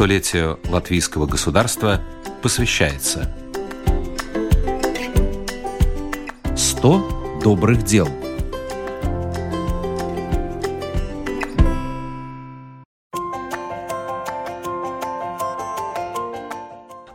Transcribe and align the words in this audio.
столетию 0.00 0.58
латвийского 0.70 1.26
государства 1.26 2.00
посвящается. 2.40 3.30
100 6.56 7.40
добрых 7.44 7.84
дел– 7.84 8.08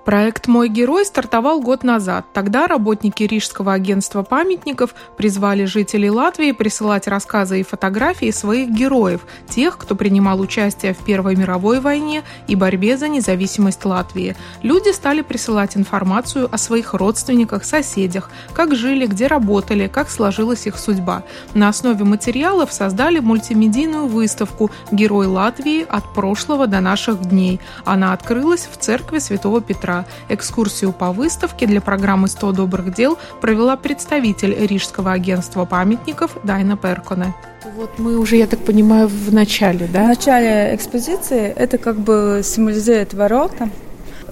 Проект 0.06 0.46
«Мой 0.46 0.70
герой» 0.70 1.04
стартовал 1.04 1.62
год 1.62 1.84
назад. 1.84 2.28
Тогда 2.32 2.68
работники 2.68 3.24
Рижского 3.24 3.74
агентства 3.74 4.21
памятников 4.21 4.94
призвали 5.18 5.66
жителей 5.66 6.12
Латвии 6.12 6.52
присылать 6.52 7.08
рассказы 7.08 7.62
и 7.62 7.64
фотографии 7.64 8.30
своих 8.30 8.70
героев, 8.70 9.21
тех, 9.50 9.80
кто 9.80 9.96
принимал 9.96 10.39
участие 10.42 10.93
в 10.93 11.00
Первой 11.00 11.36
мировой 11.36 11.79
войне 11.79 12.21
и 12.48 12.56
борьбе 12.56 12.98
за 12.98 13.07
независимость 13.07 13.84
Латвии. 13.84 14.36
Люди 14.62 14.93
стали 14.93 15.24
присылать 15.24 15.76
информацию 15.76 16.50
о 16.51 16.57
своих 16.60 16.93
родственниках, 16.93 17.65
соседях, 17.65 18.29
как 18.54 18.76
жили, 18.76 19.07
где 19.07 19.26
работали, 19.26 19.87
как 19.87 20.12
сложилась 20.12 20.68
их 20.68 20.78
судьба. 20.78 21.24
На 21.56 21.70
основе 21.70 22.04
материалов 22.04 22.71
создали 22.71 23.18
мультимедийную 23.18 24.06
выставку 24.06 24.70
«Герой 24.92 25.26
Латвии 25.26 25.84
от 25.90 26.14
прошлого 26.14 26.68
до 26.68 26.79
наших 26.79 27.21
дней». 27.21 27.60
Она 27.86 28.14
открылась 28.14 28.70
в 28.71 28.78
церкви 28.78 29.18
Святого 29.18 29.62
Петра 29.62 29.95
вечера. 29.96 30.06
Экскурсию 30.30 30.92
по 30.92 31.12
выставке 31.12 31.68
для 31.68 31.82
программы 31.82 32.28
«100 32.28 32.54
добрых 32.54 32.94
дел» 32.94 33.17
провела 33.42 33.76
представитель 33.78 34.56
Рижского 34.68 35.12
агентства 35.12 35.66
памятников 35.66 36.38
Дайна 36.44 36.78
Перконе. 36.78 37.34
Вот 37.78 38.00
мы 38.00 38.18
уже, 38.18 38.38
я 38.38 38.48
так 38.48 38.59
понимаю, 38.59 39.08
в 39.08 39.34
начале, 39.34 39.88
да? 39.92 40.04
В 40.04 40.08
начале 40.08 40.76
экспозиции 40.76 41.54
это 41.56 41.78
как 41.78 41.98
бы 41.98 42.42
символизирует 42.44 43.14
ворота, 43.14 43.70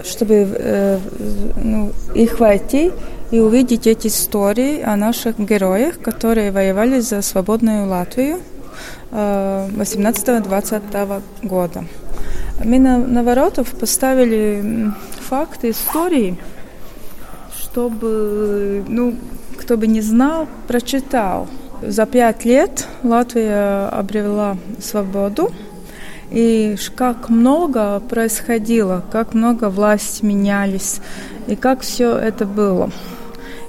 чтобы 0.04 0.34
э, 0.34 1.00
ну, 1.64 1.92
их 2.16 2.40
войти 2.40 2.92
и 3.32 3.40
увидеть 3.40 3.88
эти 3.88 4.08
истории 4.08 4.82
о 4.82 4.96
наших 4.96 5.40
героях, 5.40 6.00
которые 6.00 6.52
воевали 6.52 7.02
за 7.02 7.22
свободную 7.22 7.88
Латвию 7.88 8.40
18-20 9.12 10.82
э, 10.94 11.22
года. 11.48 11.84
Мы 12.64 12.80
на, 12.80 12.98
на 12.98 13.24
воротов 13.24 13.68
поставили 13.72 14.94
факты, 15.34 15.72
истории, 15.72 16.38
чтобы, 17.60 18.86
ну, 18.88 19.16
кто 19.58 19.78
бы 19.78 19.88
не 19.88 20.02
знал, 20.02 20.48
прочитал. 20.68 21.48
За 21.82 22.06
пять 22.06 22.46
лет 22.46 22.88
Латвия 23.02 23.88
обрела 23.88 24.58
свободу, 24.80 25.52
и 26.30 26.76
как 26.96 27.30
много 27.30 28.00
происходило, 28.00 29.04
как 29.12 29.34
много 29.34 29.70
власти 29.72 30.24
менялись, 30.24 31.02
и 31.48 31.56
как 31.56 31.82
все 31.82 32.16
это 32.16 32.46
было. 32.46 32.92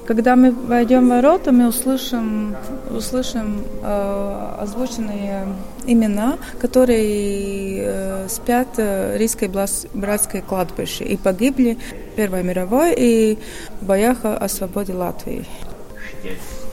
Когда 0.06 0.36
мы 0.36 0.50
войдем 0.50 1.06
в 1.06 1.08
ворота, 1.08 1.50
мы 1.50 1.66
услышим, 1.66 2.55
услышим 2.91 3.64
э, 3.83 4.56
озвученные 4.61 5.46
имена, 5.86 6.36
которые 6.61 7.78
э, 7.78 8.28
спят 8.28 8.77
в 8.77 9.16
Рижской 9.16 9.48
братской 9.48 10.42
кладбище 10.42 11.05
и 11.05 11.16
погибли 11.16 11.78
в 12.12 12.16
Первой 12.16 12.42
мировой 12.42 12.94
и 12.94 13.38
в 13.80 13.86
боях 13.86 14.19
о 14.24 14.46
свободе 14.48 14.92
Латвии. 14.92 15.46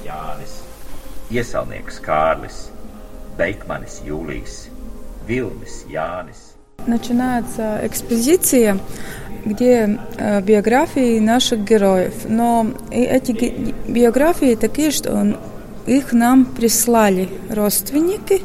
Jānis, 0.04 0.64
Iesaulnieks 1.30 2.02
Kārlis, 2.04 2.70
Beikmanis 3.38 4.02
Jūlijs, 4.06 4.70
Vilnis 5.28 5.86
Jānis. 5.88 6.52
Начинается 6.88 7.80
экспозиция 7.84 8.80
где 9.46 10.00
э, 10.18 10.42
биографии 10.42 11.20
наших 11.20 11.64
героев. 11.64 12.14
Но 12.28 12.68
эти 12.92 13.74
биографии 13.88 14.56
такие, 14.56 14.92
что 14.92 15.36
их 15.88 16.14
нам 16.14 16.46
прислали 16.46 17.30
родственники. 17.50 18.42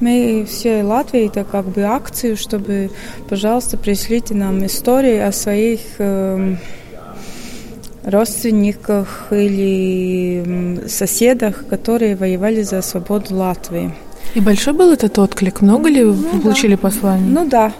Мы 0.00 0.46
все 0.48 0.82
Латвии 0.82 1.26
это 1.26 1.44
как 1.44 1.66
бы 1.66 1.82
акцию, 1.82 2.36
чтобы, 2.36 2.90
пожалуйста, 3.28 3.76
пришлите 3.76 4.34
нам 4.34 4.64
истории 4.64 5.18
о 5.18 5.32
своих 5.32 5.80
э, 5.98 6.56
родственниках 8.04 9.28
или 9.30 10.86
соседах, 10.88 11.66
которые 11.68 12.16
воевали 12.16 12.62
за 12.62 12.80
свободу 12.82 13.34
Латвии. 13.34 13.92
И 14.34 14.40
большой 14.40 14.74
был 14.74 14.92
этот 14.92 15.18
отклик? 15.18 15.62
Много 15.62 15.88
ли 15.88 16.04
ну, 16.04 16.40
получили 16.40 16.74
да. 16.74 16.82
посланий? 16.82 17.28
Ну 17.28 17.48
да, 17.48 17.72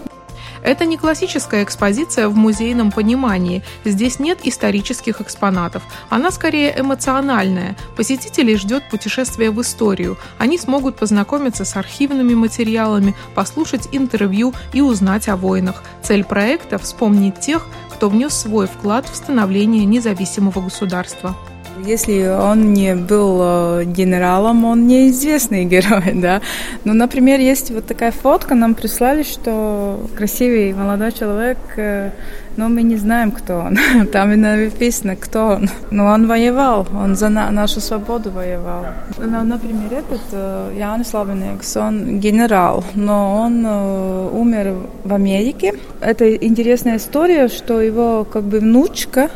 это 0.63 0.85
не 0.85 0.97
классическая 0.97 1.63
экспозиция 1.63 2.27
в 2.27 2.35
музейном 2.35 2.91
понимании. 2.91 3.63
Здесь 3.85 4.19
нет 4.19 4.39
исторических 4.43 5.21
экспонатов. 5.21 5.83
Она 6.09 6.31
скорее 6.31 6.79
эмоциональная. 6.79 7.75
Посетителей 7.95 8.55
ждет 8.57 8.83
путешествие 8.89 9.51
в 9.51 9.61
историю. 9.61 10.17
Они 10.37 10.57
смогут 10.57 10.97
познакомиться 10.97 11.65
с 11.65 11.75
архивными 11.75 12.33
материалами, 12.33 13.15
послушать 13.35 13.89
интервью 13.91 14.53
и 14.73 14.81
узнать 14.81 15.27
о 15.27 15.35
войнах. 15.35 15.83
Цель 16.03 16.23
проекта– 16.23 16.77
вспомнить 16.79 17.39
тех, 17.39 17.67
кто 17.91 18.09
внес 18.09 18.33
свой 18.33 18.67
вклад 18.67 19.07
в 19.09 19.15
становление 19.15 19.85
независимого 19.85 20.61
государства. 20.61 21.35
Если 21.85 22.27
он 22.27 22.73
не 22.73 22.95
был 22.95 23.39
э, 23.41 23.83
генералом, 23.85 24.65
он 24.65 24.87
неизвестный 24.87 25.65
герой, 25.73 26.13
да. 26.15 26.41
Ну, 26.83 26.93
например, 26.93 27.39
есть 27.39 27.71
вот 27.71 27.85
такая 27.85 28.11
фотка, 28.11 28.55
нам 28.55 28.75
прислали, 28.75 29.23
что 29.23 29.99
красивый 30.15 30.73
молодой 30.73 31.11
человек, 31.11 31.57
э, 31.77 32.11
но 32.57 32.67
мы 32.67 32.81
не 32.81 32.97
знаем, 32.97 33.31
кто 33.31 33.59
он. 33.59 33.77
Там 34.11 34.33
и 34.33 34.35
написано, 34.35 35.15
кто 35.15 35.47
он. 35.47 35.69
Но 35.91 36.07
он 36.07 36.27
воевал, 36.27 36.87
он 36.93 37.15
за 37.15 37.29
нашу 37.29 37.79
свободу 37.79 38.31
воевал. 38.31 38.85
Ну, 39.17 39.43
например, 39.43 39.93
этот 39.93 40.21
э, 40.31 40.73
Янис 40.77 41.13
Лавинекс, 41.13 41.77
он 41.77 42.19
генерал, 42.19 42.83
но 42.95 43.41
он 43.41 43.65
умер 43.65 44.75
в 45.03 45.13
Америке. 45.13 45.73
Это 46.01 46.35
интересная 46.35 46.97
история, 46.97 47.47
что 47.47 47.79
его 47.79 48.25
как 48.25 48.43
бы 48.43 48.59
внучка 48.59 49.29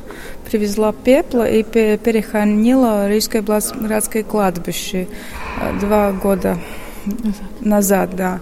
привезла 0.53 0.94
пепла 0.94 1.50
и 1.50 1.64
перехоронила 1.64 3.09
Рижское 3.09 3.41
братское 3.41 4.22
кладбище 4.22 5.08
э, 5.59 5.80
два 5.80 6.12
года 6.12 6.59
назад, 7.59 8.16
да. 8.16 8.40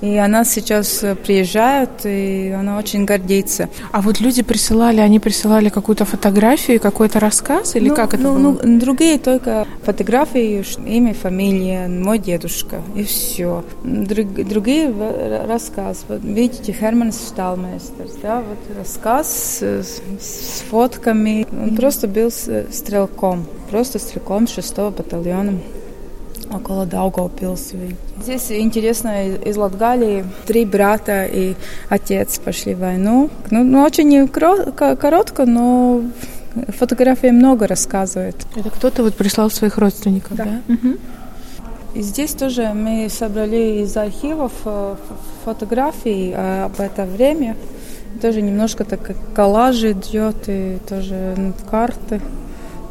И 0.00 0.16
она 0.16 0.44
сейчас 0.44 1.02
э, 1.02 1.14
приезжает, 1.14 2.04
и 2.04 2.50
она 2.50 2.78
очень 2.78 3.04
гордится. 3.04 3.68
А 3.92 4.02
вот 4.02 4.20
люди 4.20 4.42
присылали, 4.42 5.00
они 5.00 5.20
присылали 5.20 5.70
какую-то 5.70 6.04
фотографию, 6.04 6.80
какой-то 6.80 7.18
рассказ, 7.18 7.76
или 7.76 7.88
ну, 7.88 7.94
как 7.94 8.14
это 8.14 8.22
ну, 8.22 8.34
было? 8.34 8.60
Ну, 8.62 8.78
другие 8.78 9.18
только 9.18 9.66
фотографии, 9.82 10.62
имя, 10.86 11.14
фамилия, 11.14 11.88
мой 11.88 12.18
дедушка, 12.18 12.82
и 12.94 13.04
все. 13.04 13.64
Друг, 13.84 14.34
другие 14.34 14.92
рассказ. 15.46 16.04
Вот, 16.08 16.22
видите, 16.22 16.72
Херман 16.72 17.12
Шталмейстерс, 17.12 18.16
да, 18.22 18.42
вот 18.42 18.76
рассказ 18.76 19.60
с, 19.60 20.00
с 20.20 20.62
фотками. 20.70 21.46
Он 21.50 21.70
mm-hmm. 21.70 21.76
просто 21.76 22.06
был 22.06 22.30
стрелком, 22.30 23.46
просто 23.70 23.98
стрелком 23.98 24.46
6 24.46 24.76
батальона 24.76 25.54
около 26.52 26.86
Даугавпилса. 26.86 27.76
Здесь 28.22 28.50
интересно, 28.50 29.28
из 29.28 29.56
Латгалии 29.56 30.24
три 30.46 30.64
брата 30.64 31.24
и 31.24 31.54
отец 31.88 32.38
пошли 32.38 32.74
в 32.74 32.80
войну. 32.80 33.30
Ну, 33.50 33.64
ну 33.64 33.82
очень 33.82 34.28
коротко, 34.28 35.46
но 35.46 36.02
фотографии 36.68 37.28
много 37.28 37.66
рассказывает. 37.66 38.36
Это 38.54 38.70
кто-то 38.70 39.02
вот 39.02 39.14
прислал 39.14 39.50
своих 39.50 39.78
родственников, 39.78 40.36
да? 40.36 40.44
да? 40.44 40.74
Угу. 40.74 40.96
И 41.96 42.02
здесь 42.02 42.32
тоже 42.32 42.72
мы 42.74 43.08
собрали 43.08 43.82
из 43.82 43.96
архивов 43.96 44.52
э, 44.64 44.96
фотографии 45.44 46.32
э, 46.34 46.64
об 46.64 46.78
это 46.80 47.04
время. 47.04 47.56
Тоже 48.20 48.42
немножко 48.42 48.84
так 48.84 49.14
коллажи 49.34 49.92
идет 49.92 50.36
и 50.46 50.78
тоже 50.88 51.34
ну, 51.36 51.52
карты 51.70 52.20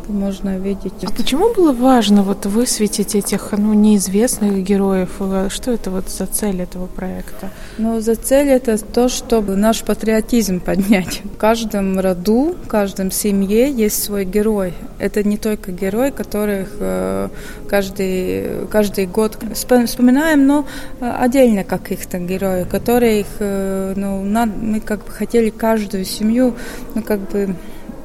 можно 0.08 0.58
видеть. 0.58 0.94
А 1.04 1.12
почему 1.12 1.54
было 1.54 1.72
важно 1.72 2.24
вот 2.24 2.46
высветить 2.46 3.16
этих 3.16 3.52
ну, 3.52 3.74
неизвестных 3.74 4.64
героев? 4.64 5.22
Что 5.50 5.72
это 5.72 5.92
вот 5.92 6.10
за 6.10 6.26
цель 6.26 6.62
этого 6.62 6.88
проекта? 6.88 7.50
Ну, 7.78 8.00
за 8.00 8.16
цель 8.16 8.50
это 8.50 8.78
то, 8.78 9.10
чтобы 9.10 9.56
наш 9.56 9.84
патриотизм 9.84 10.60
поднять. 10.66 11.22
В 11.24 11.38
каждом 11.38 12.00
роду, 12.00 12.56
в 12.64 12.68
каждом 12.68 13.12
семье 13.12 13.72
есть 13.72 14.04
свой 14.04 14.26
герой. 14.26 14.74
Это 15.00 15.24
не 15.24 15.38
только 15.38 15.72
герой, 15.72 16.12
которых 16.12 16.70
э, 16.80 17.30
каждый, 17.70 18.68
каждый 18.70 19.06
год 19.08 19.38
вспоминаем, 19.54 20.46
но 20.46 20.66
э, 21.00 21.10
отдельно 21.20 21.64
каких-то 21.64 22.20
героев, 22.20 22.70
которых 22.70 23.28
э, 23.40 23.94
ну, 23.96 24.24
мы 24.46 24.80
как 24.80 25.06
бы 25.06 25.12
хотели 25.12 25.50
каждую 25.50 26.06
семью, 26.06 26.56
ну, 26.94 27.04
как 27.04 27.20
бы, 27.30 27.56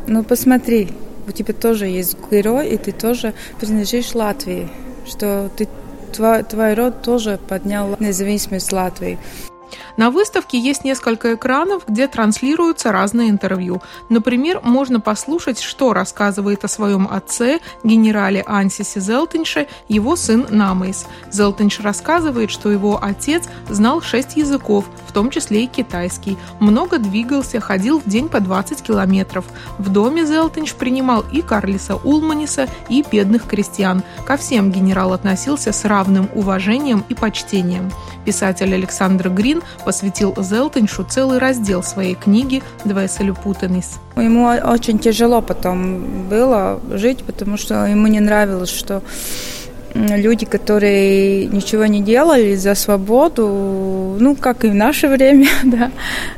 ну, 0.06 0.24
посмотри, 0.24 0.88
у 1.26 1.32
тебя 1.32 1.54
тоже 1.54 1.86
есть 1.86 2.16
герой, 2.30 2.68
и 2.68 2.76
ты 2.76 2.92
тоже 2.92 3.34
принадлежишь 3.58 4.14
Латвии, 4.14 4.68
что 5.06 5.50
ты, 5.56 5.68
твой, 6.12 6.42
твой 6.42 6.74
род 6.74 7.02
тоже 7.02 7.38
поднял 7.48 7.96
независимость 7.98 8.72
Латвии. 8.72 9.18
На 9.96 10.10
выставке 10.10 10.58
есть 10.58 10.84
несколько 10.84 11.34
экранов, 11.34 11.82
где 11.86 12.08
транслируются 12.08 12.92
разные 12.92 13.30
интервью. 13.30 13.82
Например, 14.08 14.60
можно 14.62 15.00
послушать, 15.00 15.60
что 15.60 15.92
рассказывает 15.92 16.64
о 16.64 16.68
своем 16.68 17.08
отце, 17.10 17.60
генерале 17.84 18.42
Ансисе 18.46 19.00
Зелтенше, 19.00 19.68
его 19.88 20.16
сын 20.16 20.46
Намейс. 20.50 21.06
Зелтенш 21.30 21.80
рассказывает, 21.80 22.50
что 22.50 22.70
его 22.70 22.98
отец 23.02 23.44
знал 23.68 24.00
шесть 24.00 24.36
языков, 24.36 24.86
в 25.10 25.12
том 25.12 25.28
числе 25.30 25.64
и 25.64 25.66
китайский. 25.66 26.38
Много 26.60 26.98
двигался, 26.98 27.58
ходил 27.60 28.00
в 28.00 28.08
день 28.08 28.28
по 28.28 28.38
20 28.38 28.80
километров. 28.80 29.44
В 29.78 29.88
доме 29.88 30.24
Зелтенш 30.24 30.74
принимал 30.74 31.24
и 31.32 31.42
Карлиса 31.42 31.96
Улманиса, 31.96 32.68
и 32.88 33.04
бедных 33.10 33.46
крестьян. 33.46 34.04
Ко 34.24 34.36
всем 34.36 34.70
генерал 34.70 35.12
относился 35.12 35.72
с 35.72 35.84
равным 35.84 36.28
уважением 36.32 37.04
и 37.08 37.14
почтением. 37.14 37.90
Писатель 38.24 38.72
Александр 38.72 39.30
Грин 39.30 39.62
посвятил 39.84 40.32
Зелтеншу 40.38 41.04
целый 41.04 41.38
раздел 41.38 41.82
своей 41.82 42.14
книги 42.14 42.62
«Двеселю 42.84 43.34
Путенис». 43.34 43.98
Ему 44.16 44.44
очень 44.44 45.00
тяжело 45.00 45.40
потом 45.40 46.28
было 46.28 46.78
жить, 46.90 47.24
потому 47.24 47.56
что 47.56 47.86
ему 47.86 48.06
не 48.06 48.20
нравилось, 48.20 48.70
что 48.70 49.02
люди, 49.94 50.46
которые 50.46 51.46
ничего 51.46 51.86
не 51.86 52.02
делали 52.02 52.54
за 52.54 52.74
свободу, 52.74 54.16
ну, 54.18 54.36
как 54.36 54.64
и 54.64 54.68
в 54.68 54.74
наше 54.74 55.08
время, 55.08 55.48
да, 55.64 55.90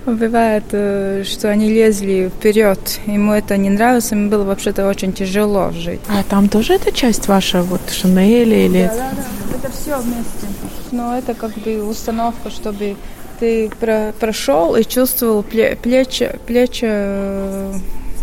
бывает, 0.06 0.64
э, 0.72 1.24
что 1.24 1.50
они 1.50 1.68
лезли 1.68 2.30
вперед. 2.34 2.78
Ему 3.06 3.32
это 3.32 3.56
не 3.56 3.70
нравилось, 3.70 4.10
ему 4.12 4.30
было 4.30 4.44
вообще-то 4.44 4.86
очень 4.86 5.12
тяжело 5.12 5.70
жить. 5.72 6.00
А 6.08 6.22
там 6.22 6.48
тоже 6.48 6.74
эта 6.74 6.92
часть 6.92 7.28
ваша, 7.28 7.62
вот 7.62 7.80
Шанели 7.90 8.66
или... 8.66 8.84
Да, 8.84 8.94
да, 8.94 9.10
да, 9.16 9.56
это 9.56 9.72
все 9.72 9.98
вместе. 9.98 10.46
Но 10.90 11.16
это 11.16 11.34
как 11.34 11.52
бы 11.58 11.82
установка, 11.82 12.50
чтобы 12.50 12.96
ты 13.40 13.70
про 13.80 14.12
прошел 14.20 14.76
и 14.76 14.84
чувствовал 14.84 15.42
плечи, 15.42 16.30
плечи 16.46 16.84
э, 16.86 17.72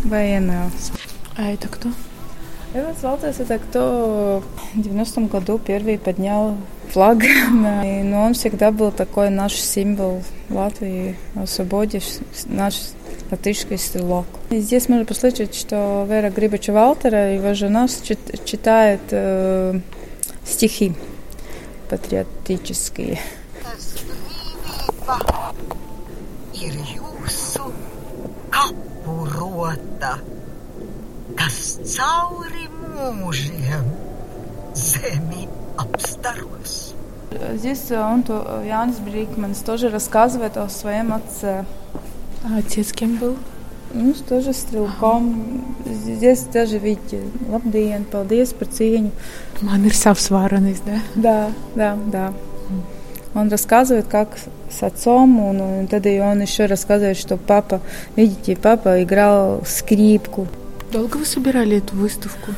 военного. 0.05 0.71
А 1.35 1.51
это 1.51 1.67
кто? 1.67 1.89
Эванс 2.71 3.01
Валтес 3.01 3.39
это 3.39 3.57
кто 3.57 4.43
в 4.75 4.79
90-м 4.79 5.27
году 5.27 5.57
первый 5.57 5.97
поднял 5.97 6.55
флаг. 6.89 7.17
Но 7.51 8.25
он 8.25 8.33
всегда 8.35 8.71
был 8.71 8.91
такой 8.91 9.29
наш 9.29 9.53
символ 9.53 10.23
Латвии 10.49 11.17
о 11.35 11.47
свободе, 11.47 12.01
наш 12.45 12.75
латышский 13.31 13.77
стрелок. 13.77 14.25
И 14.51 14.59
здесь 14.59 14.87
можно 14.87 15.05
послышать, 15.05 15.55
что 15.55 16.05
Вера 16.07 16.29
Грибача 16.29 16.71
Валтера, 16.71 17.33
его 17.33 17.53
жена, 17.53 17.87
читает 18.45 19.01
э, 19.11 19.79
стихи 20.45 20.93
патриотические. 21.89 23.19
Ir 26.53 26.75
jūsu 26.75 27.71
kapu 28.51 29.25
kas 31.39 31.79
cauri 31.95 32.67
mūžiem 33.23 33.85
zemi 34.75 35.47
apstaros. 35.79 36.93
Здесь 37.53 37.91
он, 37.91 38.23
то, 38.23 38.61
Янис 38.65 38.97
Брикманс 38.97 39.59
тоже 39.59 39.89
рассказывает 39.89 40.57
о 40.57 40.67
своем 40.67 41.13
отце. 41.13 41.63
А 42.43 42.57
отец 42.57 42.91
кем 42.91 43.17
был? 43.17 43.37
Ну, 43.93 44.13
тоже 44.27 44.53
стрелком. 44.53 45.63
Здесь 45.85 46.41
даже, 46.41 46.77
видите, 46.77 47.21
labdien, 47.49 48.05
paldies 48.11 48.53
par 48.53 48.67
cieņu. 48.67 49.11
Man 49.61 49.85
ir 49.85 49.93
savs 49.93 50.29
varonis, 50.29 50.81
да? 50.85 50.99
Да, 51.15 51.51
да, 51.75 51.97
да. 52.11 52.33
Он 53.33 53.49
рассказывает, 53.49 54.07
как 54.07 54.37
с 54.69 54.83
отцом, 54.83 55.39
он, 55.39 55.87
тогда 55.87 56.09
и 56.09 56.19
он 56.19 56.41
еще 56.41 56.65
рассказывает, 56.65 57.17
что 57.17 57.37
папа, 57.37 57.79
видите, 58.15 58.55
папа 58.55 59.01
играл 59.01 59.63
скрипку. 59.65 60.47
Долго 60.91 61.17
вы 61.17 61.25
собирали 61.25 61.77
эту 61.77 61.95
выставку? 61.95 62.51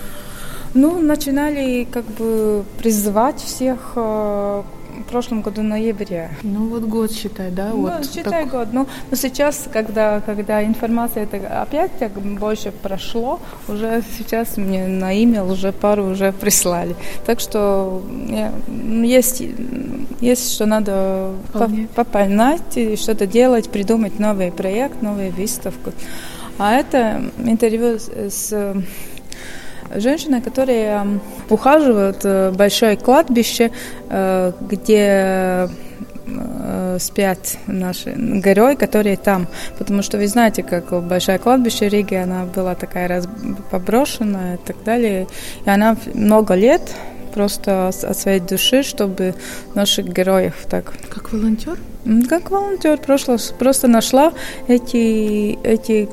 Ну, 0.73 1.01
начинали 1.01 1.85
как 1.91 2.05
бы 2.05 2.63
призывать 2.77 3.41
всех 3.41 3.91
э, 3.95 4.63
в 4.99 5.03
прошлом 5.09 5.41
году 5.41 5.63
ноябре. 5.63 6.29
Ну 6.43 6.67
вот 6.67 6.83
год 6.83 7.11
считай, 7.11 7.51
да? 7.51 7.71
Ну, 7.71 7.81
вот 7.81 8.05
считай 8.05 8.43
так... 8.43 8.49
год. 8.49 8.67
Ну, 8.71 8.87
но 9.09 9.17
сейчас, 9.17 9.67
когда, 9.71 10.21
когда 10.21 10.63
информация 10.63 11.23
это 11.23 11.61
опять 11.61 11.91
так 11.99 12.13
больше 12.13 12.71
прошло, 12.71 13.39
уже 13.67 14.01
сейчас 14.17 14.55
мне 14.55 14.87
на 14.87 15.11
имя 15.13 15.43
уже 15.43 15.73
пару 15.73 16.05
уже 16.05 16.31
прислали. 16.31 16.95
Так 17.25 17.41
что 17.41 18.01
я, 18.29 18.53
есть, 19.03 19.43
есть 20.21 20.53
что 20.53 20.65
надо 20.65 21.31
попонять, 21.95 22.99
что-то 22.99 23.27
делать, 23.27 23.69
придумать 23.69 24.19
новый 24.19 24.51
проект, 24.51 25.01
новую 25.01 25.31
выставку. 25.31 25.91
А 26.57 26.73
это 26.75 27.23
интервью 27.43 27.97
с 27.99 28.53
женщиной, 29.95 30.41
которые 30.41 31.19
ухаживают 31.49 32.23
в 32.23 32.51
большое 32.51 32.95
кладбище, 32.95 33.71
э, 34.09 34.51
где 34.61 35.69
э, 36.27 36.97
спят 36.99 37.57
наши 37.67 38.13
герои, 38.15 38.75
которые 38.75 39.17
там. 39.17 39.47
Потому 39.77 40.01
что 40.01 40.17
вы 40.17 40.27
знаете, 40.27 40.63
как 40.63 40.91
большое 41.03 41.39
кладбище 41.39 41.89
Риги, 41.89 42.15
она 42.15 42.45
была 42.45 42.75
такая 42.75 43.07
раз 43.07 43.27
поброшенная 43.69 44.55
и 44.55 44.59
так 44.59 44.77
далее. 44.83 45.27
И 45.65 45.69
она 45.69 45.97
много 46.13 46.53
лет 46.53 46.81
просто 47.33 47.87
от 47.87 48.17
своей 48.17 48.39
души, 48.39 48.83
чтобы 48.83 49.33
наших 49.75 50.07
героев 50.07 50.55
так. 50.69 50.93
Как 51.09 51.31
волонтер? 51.31 51.77
Как 52.29 52.51
волонтер 52.51 52.97
просто, 52.97 53.37
просто 53.59 53.87
нашла 53.87 54.33
эти, 54.67 55.57
эти 55.63 56.07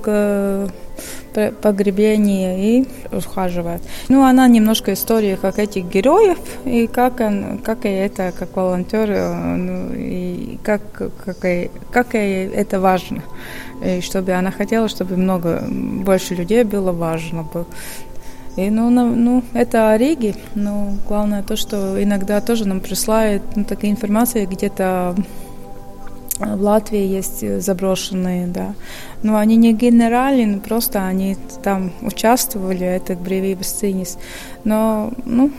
погребения 1.62 2.56
и 2.58 2.88
ухаживает. 3.12 3.82
Ну, 4.08 4.24
она 4.24 4.48
немножко 4.48 4.92
история 4.92 5.36
как 5.36 5.58
этих 5.58 5.84
героев, 5.84 6.38
и 6.64 6.86
как, 6.86 7.20
он, 7.20 7.58
как 7.58 7.84
и 7.84 7.88
это, 7.88 8.32
как 8.36 8.56
волонтер, 8.56 9.10
э, 9.10 9.34
ну, 9.34 9.94
и 9.94 10.58
как, 10.62 10.82
как, 11.24 11.44
и, 11.44 11.70
как 11.92 12.14
и 12.14 12.18
это 12.18 12.80
важно. 12.80 13.22
И 13.84 14.00
чтобы 14.00 14.32
она 14.32 14.50
хотела, 14.50 14.88
чтобы 14.88 15.16
много, 15.16 15.62
больше 15.70 16.34
людей 16.34 16.64
было 16.64 16.92
важно. 16.92 17.46
И, 18.58 18.70
ну, 18.70 18.90
на, 18.90 19.04
ну, 19.04 19.44
это 19.54 19.90
о 19.90 19.96
Риге. 19.96 20.34
Но 20.56 20.94
главное 21.06 21.44
то, 21.44 21.54
что 21.54 22.02
иногда 22.02 22.40
тоже 22.40 22.66
нам 22.66 22.80
присылают 22.80 23.42
ну, 23.54 23.64
такая 23.64 23.92
информация 23.92 24.46
где-то 24.46 25.14
в 26.40 26.60
Латвии 26.60 27.04
есть 27.04 27.62
заброшенные, 27.62 28.48
да. 28.48 28.74
Но 29.22 29.36
они 29.36 29.54
не 29.54 29.72
генеральные, 29.72 30.58
просто 30.58 31.06
они 31.06 31.36
там 31.62 31.92
участвовали, 32.02 32.84
это 32.84 33.14
Бревибас 33.14 33.68
Цинис. 33.68 34.18
Но, 34.64 35.12
ну, 35.24 35.52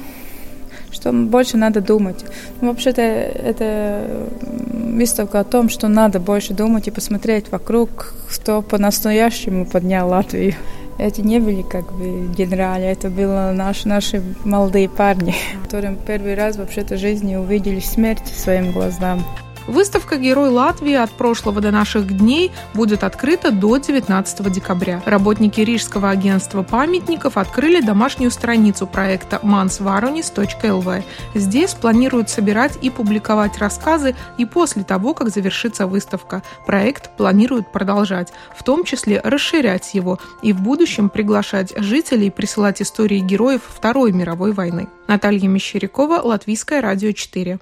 что 0.92 1.14
больше 1.14 1.56
надо 1.56 1.80
думать. 1.80 2.26
Ну, 2.60 2.68
вообще-то 2.70 3.02
это 3.02 4.30
выставка 4.72 5.40
о 5.40 5.46
том, 5.46 5.70
что 5.70 5.88
надо 5.88 6.20
больше 6.20 6.54
думать 6.54 6.88
и 6.88 6.92
посмотреть 6.92 7.50
вокруг, 7.50 8.14
кто 8.30 8.62
по-настоящему 8.62 9.66
поднял 9.66 10.10
Латвию. 10.10 10.56
Это 11.00 11.22
не 11.22 11.40
были 11.40 11.62
как 11.62 11.94
бы 11.94 12.28
генерали, 12.28 12.84
это 12.84 13.10
были 13.10 13.56
наши, 13.56 13.88
наши 13.88 14.22
молодые 14.44 14.90
парни, 14.90 15.34
которым 15.64 15.96
первый 15.96 16.36
раз 16.36 16.58
вообще-то 16.58 16.96
в 16.96 17.00
жизни 17.00 17.38
увидели 17.38 17.80
смерть 17.80 18.28
своим 18.28 18.74
глазам. 18.74 19.24
Выставка 19.68 20.18
«Герой 20.18 20.50
Латвии» 20.50 20.94
от 20.94 21.12
прошлого 21.12 21.62
до 21.62 21.72
наших 21.72 22.18
дней 22.18 22.52
будет 22.74 23.04
открыта 23.04 23.52
до 23.52 23.78
19 23.78 24.52
декабря. 24.52 25.02
Работники 25.06 25.62
Рижского 25.62 26.10
агентства 26.10 26.64
памятников 26.64 27.38
открыли 27.38 27.82
домашнюю 27.82 28.32
страницу 28.32 28.88
проекта 28.88 29.40
mansvaronis.lv. 29.44 31.04
Здесь 31.36 31.74
планируют 31.74 32.30
собирать 32.30 32.78
и 32.82 32.90
публиковать 32.90 33.58
рассказы 33.58 34.16
и 34.38 34.46
после 34.46 34.84
того, 34.84 35.14
как 35.14 35.30
завершится 35.30 35.88
выставка. 35.88 36.42
Проект 36.66 37.16
планируют 37.16 37.72
продолжать, 37.72 38.34
в 38.56 38.64
том 38.64 38.84
числе 38.84 39.22
расширять 39.24 39.94
его 39.94 40.20
и 40.42 40.54
в 40.54 40.62
будущем 40.62 41.10
приглашать 41.10 41.74
жителей 41.78 42.32
присылать 42.32 42.82
истории 42.82 43.20
героев 43.20 43.62
Второй 43.68 44.12
мировой 44.12 44.52
войны. 44.52 44.88
Наталья 45.08 45.48
Мещерякова, 45.48 46.22
Латвийское 46.24 46.82
радио 46.82 47.12
4. 47.12 47.60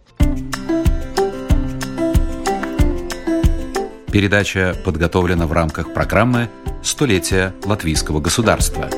Передача 4.12 4.76
подготовлена 4.86 5.48
в 5.48 5.52
рамках 5.52 5.94
программы 5.94 6.50
«Столетие 6.82 7.54
латвийского 7.66 8.22
государства». 8.22 8.90